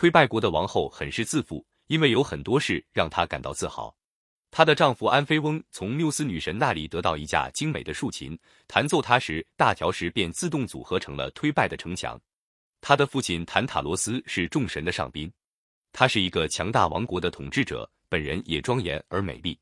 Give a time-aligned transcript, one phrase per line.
[0.00, 3.94] 推拜国的王后很是自负，因为有很多事让她感到自豪。
[4.50, 12.18] 她的丈夫安菲翁从缪斯女神那里得到一架精美的竖琴，弹奏它时，大条石便自动组合成了推拜的城墙。
[12.80, 15.30] 他的父亲坦塔罗斯是众神的上宾，
[15.92, 19.60] 他是一个强大王国的统治者，本人也庄严而美丽。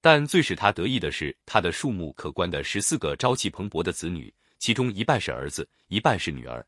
[0.00, 6.64] 但最使他得意的是他的数目可观的十四个朝气蓬勃的子女，其中一半是儿子，一半是女儿。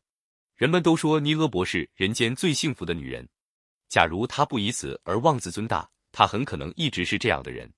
[0.55, 3.27] 人们都说尼俄博是人间最幸福的女人。
[3.89, 7.71] 假如她不以此而妄自尊大，她很可能一直是这样的人。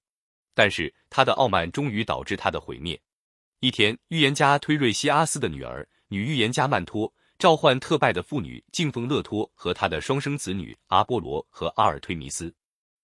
[0.53, 2.99] 但是她的傲慢终于导致她的毁灭。
[3.59, 7.11] 一天，预言家推瑞西阿斯的女儿女预言家曼托。
[7.39, 12.52] 召唤特拜的妇女敬奉勒托和他的双生子女阿波罗和阿尔忒弥斯。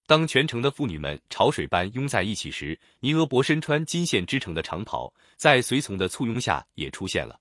[0.08, 7.40] 当全城的妇女们潮水般拥在一起时，尼俄伯身穿金线织成的长袍，在随从的簇拥下也出现了。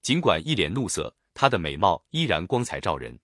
[0.00, 3.16] 尽管一脸怒色，她的美貌依然光彩照人。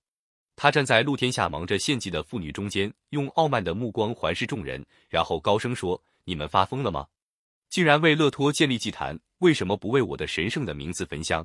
[0.55, 7.09] 她站在露天下忙着献祭的妇女中间，用傲慢的目光环视众人，然后高声说：“你们发疯了吗？
[7.71, 11.45] 竟然为勒托建立祭坛，为什么不为我的神圣的名字焚香？”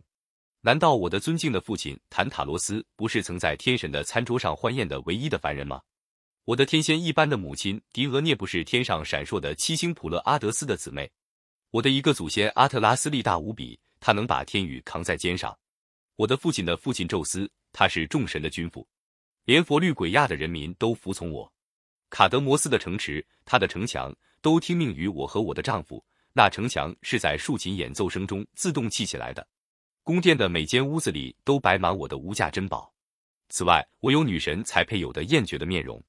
[0.62, 5.82] 难道我的尊敬的父亲坦塔罗斯不是曾在天神的餐桌上欢宴的唯一的凡人吗？
[6.46, 11.10] 我的天仙一般的母亲狄俄涅不是天上闪烁的七星普勒阿德斯的姊妹？
[11.72, 15.58] 我的一个祖先阿特拉斯力大无比，他能把天宇扛在肩上。
[16.20, 18.86] 我的父亲的父亲宙斯，他是众神的君父，
[19.46, 21.50] 连佛律鬼亚的人民都服从我。
[22.10, 26.04] 卡德摩斯的城池，他的城墙都听命于我和我的丈夫。
[26.34, 29.48] 那城墙是在竖琴演奏声中自动砌起来的。
[30.04, 32.94] 宫殿的每间屋子里都摆满我的无价珍宝。
[33.48, 36.04] 此外，我有女神才配有的艳绝的面容。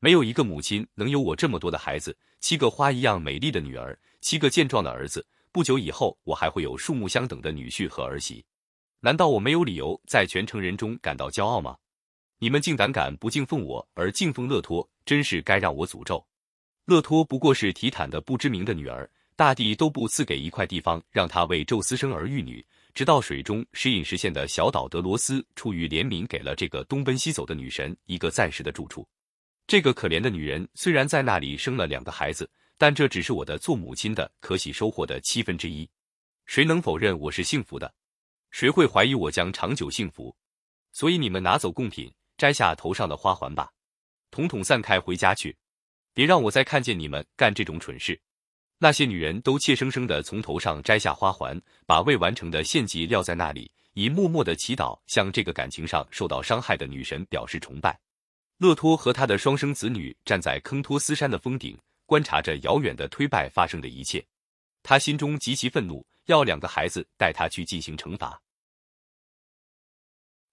[0.00, 5.26] 没有一个母亲能有我这么多的孩子：七个花一样美丽的女儿，七个健壮的儿子。
[5.50, 8.44] 不久以后，我还会有数目相等的女婿和儿媳。
[9.00, 11.76] 难道我没有理由在全城人中感到骄傲吗？
[12.38, 16.24] 你们竟胆敢不敬奉我而敬奉勒托，真是该让我诅咒。
[16.84, 22.64] 勒托不过是提坦的不知名的女儿，大地都不赐给一块地方让她为宙斯生儿育女。
[22.94, 29.06] 直到水中时隐时现的小岛德罗斯出于怜悯，给了这个东奔西走的女神一个暂时的住处。
[29.66, 35.88] 这个可怜的女人虽然在那里生了两个孩子，但这只是我的做母亲的可喜收获的七分之一。
[36.46, 37.92] 谁能否认我是幸福的？
[38.50, 40.34] 谁会怀疑我将长久幸福？
[40.92, 43.70] 所以你们拿走贡品，摘下头上的花环吧，
[44.30, 45.56] 统统散开回家去，
[46.14, 48.20] 别让我再看见你们干这种蠢事。
[48.78, 57.98] 那些女人都怯生生地从头上摘下花环，把未完成的献祭撂在那里，以默默的祈祷向这个感情上受到伤害的女神表示崇拜。
[58.58, 64.24] 勒托和他的双生子女站在坑托斯山的峰顶，观察着遥远的推拜发生的一切。
[64.82, 68.40] 他心中极其愤怒，要两个孩子带他去进行惩罚。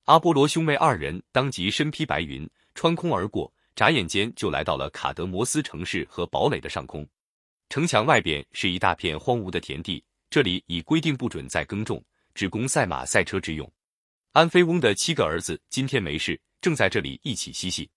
[0.05, 7.07] 阿波罗兄妹二人当即身披白云，穿空而过，眨眼间就来到了卡德摩斯城市和堡垒的上空。
[7.69, 12.03] 城墙外边是一大片荒芜的田地，这里已规定不准再耕种，
[12.35, 13.71] 只供赛马赛车之用。
[14.33, 17.89] 安菲翁的七个儿子今天没事，正在这里一起嬉戏。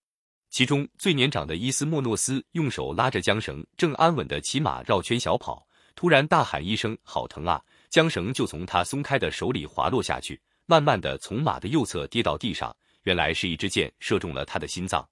[0.48, 5.66] 其中最年长的伊斯莫诺斯用手拉着缰绳，正安稳的骑马绕圈小跑，
[5.96, 12.76] 突然大喊一声：“好疼啊！”缰绳就从他松开的手里滑落下去，慢慢的从马的右侧跌到地上。
[13.02, 15.08] 原来是一支箭射中了他的心脏。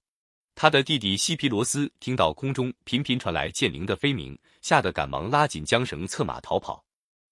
[0.54, 6.84] 他的弟弟西皮罗斯听到空中频频传来剑灵的飞鸣，吓得赶忙拉紧缰绳，策马逃跑。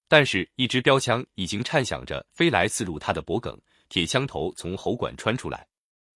[0.08, 3.56] 但是，一支标枪已经颤响着飞来，刺入他的脖颈，
[3.88, 5.66] 铁枪头从喉管穿出来。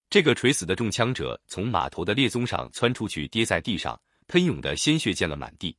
[0.09, 5.77] 这个垂死的中枪者从马头的裂宗上窜出去，跌在地上，喷涌的鲜血溅了满地。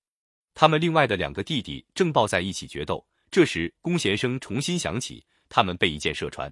[0.60, 3.06] 他们另外的两个弟弟正抱在一起决斗。
[3.30, 6.52] 这时，弓弦声重新响起，他们被一箭射穿。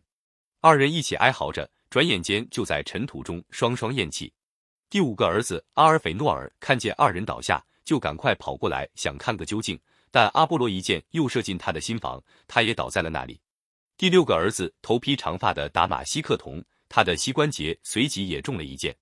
[0.62, 4.32] 二人一起哀嚎着，转眼间就在尘土中双双咽气。
[4.92, 9.80] 第五个儿子阿尔斐诺尔看见二人倒下，就赶快跑过来想看个究竟，
[10.12, 13.42] 但阿波罗一箭又射进他的心房，他也倒在了那里。
[13.98, 18.96] 第六个儿子头披长发的达马西克童，他的膝关节随即也中了一箭。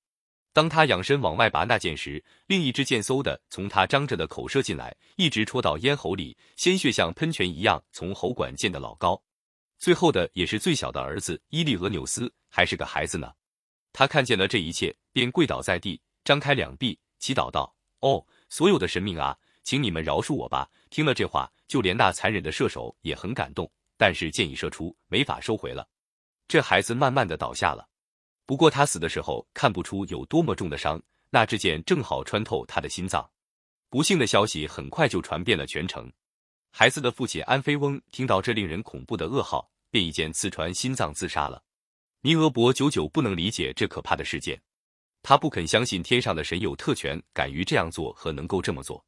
[0.53, 9.21] 当他仰身往外拔那箭时，另一支箭嗖的从他张着的口射进来，一直戳到咽喉里，鲜血像喷泉一样从喉管溅得老高。
[9.79, 13.33] 最后的也是最小的儿子伊利俄纽斯，还是个孩子呢。
[13.91, 25.87] 他看见了这一切，便跪倒在地，张开两臂，祈祷道：“哦，所有的神明啊，请你们饶恕我吧！”听了这话，就连那残忍的射手也很感动，但是箭已射出，没法收回了。
[26.47, 27.87] 这孩子慢慢的倒下了，
[28.45, 33.29] 不过他死的时候看不出有多么重的伤，那支箭正好穿透他的心脏。
[33.89, 36.11] 不幸的消息很快就传遍了全城，
[36.71, 41.63] 孩子的父亲安菲翁听到这令人恐怖的噩耗，便一箭刺穿心脏自杀了。
[42.21, 44.59] 尼俄伯久久不能理解这可怕的事件，
[45.21, 49.05] 他不肯相信天上的神有特权，敢于这样做和能够这么做。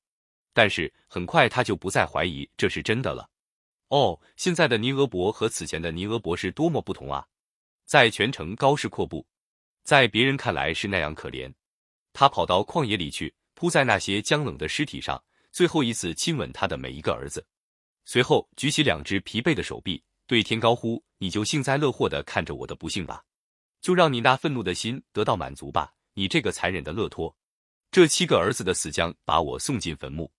[0.54, 3.30] 但是很快他就不再怀疑这是真的了。
[3.90, 7.26] 哦，现在的尼俄伯和此前的尼俄伯是多么不同啊！
[7.86, 9.26] 在全城高势阔步，
[9.84, 11.54] 在别人看来是那样可怜。
[12.14, 17.46] 他跑到旷野里去，扑在那些僵冷的尸体上，最后一次亲吻他的每一个儿子。
[18.04, 23.24] 随后举起两只疲惫的手臂，对天高呼：“你就幸灾乐祸的看着我的不幸吧，
[23.82, 27.36] 就让你那愤怒的心得到满足吧，你这个残忍的勒托！
[27.92, 30.32] 这七个儿子的死将把我送进坟墓。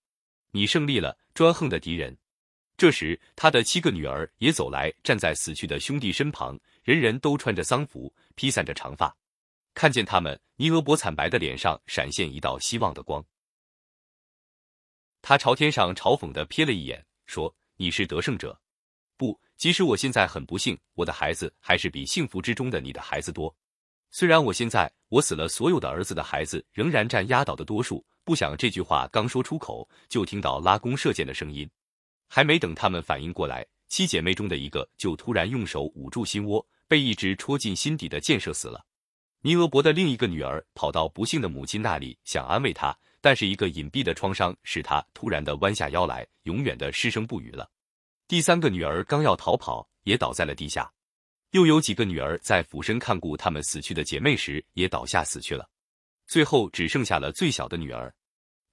[0.51, 2.17] 你胜利了，专横的敌人。”
[2.77, 9.17] 这时，他的七个女儿也走来，站在死去的兄弟身旁，人人都穿着丧服，披散着长发。
[9.73, 13.25] 看见他们，尼俄伯惨白的脸上闪现一道希望的光。
[15.23, 18.59] 他朝天上嘲讽的瞥了一眼，说：“你是得胜者。
[19.17, 23.53] 不，即使我现在很不幸，我的孩子还是比幸福之中的你的孩子多。
[24.11, 31.67] 虽然我现在我死了，所有的儿子的孩子仍然占压倒的多数。”不想这句话刚说出口，就听到拉弓射箭的声音。
[32.27, 38.85] 还没等他们反应过来，七姐妹中的一个就突然用手捂住心窝，被一支戳进心底的箭射死了。
[39.41, 47.69] 尼俄伯的另一个女儿跑到不幸的母亲那里，想安慰她，但是一个隐蔽的创伤使她突然的弯下腰来，永远的失声不语了。
[48.27, 50.91] 第三个女儿刚要逃跑，也倒在了地下。
[51.51, 55.69] 又有几个女儿在俯身看顾他们死去的姐妹时，也倒下死去了。
[56.27, 58.13] 最后只剩下了最小的女儿。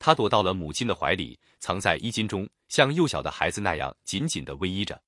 [0.05, 5.01] 他躲到了母亲的怀里，藏在衣襟中，像幼小的孩子那样紧紧的偎依着。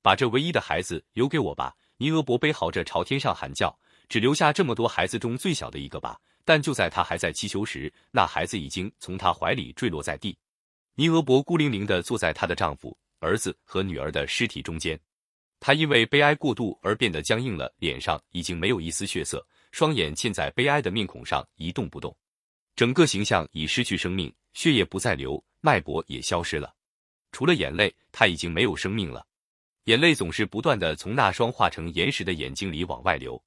[0.00, 3.78] 把这唯一的孩子留给我吧，尼俄伯悲嚎着朝天上喊叫。
[4.08, 6.18] 只留下这么多孩子中最小的一个吧。
[6.46, 10.34] 但就在他还在祈求时，那孩子已经从他怀里坠落在地。
[10.94, 14.98] 尼俄伯孤零零的坐在她的丈夫、儿子和女儿的尸体中间。
[15.60, 22.16] 她因为悲哀过度而变得僵硬了，脸上已经没有一丝血色，双眼嵌在悲哀的面孔上一动不动。
[22.78, 26.72] 整个形象已失去生命，血液不再流，脉搏也消失了，
[27.32, 29.26] 除了眼泪，他已经没有生命了。
[29.86, 33.42] 眼泪总是不断的从那双化成岩石的眼睛里往外流。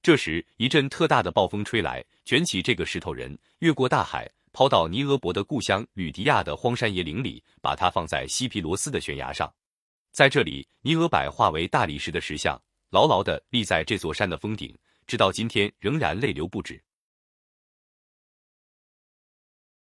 [0.00, 9.52] 这时，一阵特大的暴风吹来，卷起这个石头人，越过大海，抛到尼俄伯的故乡吕迪亚的荒山野岭里，把他放在西皮罗斯的悬崖上。
[10.10, 14.74] 在这里，尼俄柏化为大理石的石像，牢牢的立在这座山的峰顶，
[15.06, 16.82] 直到今天仍然泪流不止。